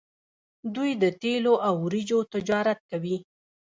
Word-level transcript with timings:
دوی 0.75 0.91
د 1.01 1.05
تیلو 1.21 1.53
او 1.67 1.73
وریجو 1.85 2.19
تجارت 2.33 2.79
کوي. 2.89 3.17